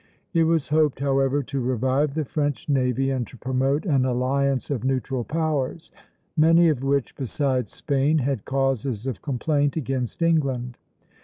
It 0.33 0.45
was 0.45 0.69
hoped, 0.69 0.99
however, 0.99 1.43
to 1.43 1.59
revive 1.61 2.15
the 2.15 2.25
French 2.25 2.67
navy 2.67 3.11
and 3.11 3.27
to 3.27 3.37
promote 3.37 3.85
an 3.85 4.03
alliance 4.03 4.71
of 4.71 4.83
neutral 4.83 5.23
powers; 5.23 5.91
many 6.35 6.69
of 6.69 6.81
which, 6.81 7.15
besides 7.15 7.71
Spain, 7.71 8.17
had 8.17 8.43
causes 8.43 9.05
of 9.05 9.21
complaint 9.21 9.77
against 9.77 10.23
England. 10.23 10.79